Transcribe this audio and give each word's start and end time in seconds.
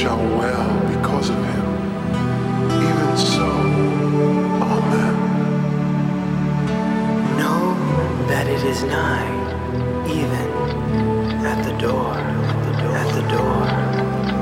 shall 0.00 0.16
well 0.16 0.80
because 0.88 1.28
of 1.28 1.36
him. 1.36 1.64
Even 2.88 3.16
so, 3.18 3.48
Amen. 4.74 5.14
Know 7.36 7.74
that 8.30 8.46
it 8.46 8.62
is 8.64 8.82
nigh, 8.84 9.30
even 10.08 10.48
at 11.44 11.62
the 11.66 11.76
door, 11.78 12.14
at 12.14 12.58
the 12.66 12.72
door, 12.82 12.96
at 12.96 13.14
the 13.14 13.24
door. 13.28 13.66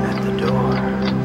At 0.09 0.23
the 0.23 0.31
door. 0.45 1.18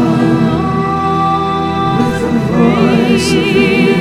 with 1.97 2.21
the 2.21 2.39
voice 2.51 3.31
of 3.33 3.94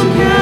again. 0.00 0.39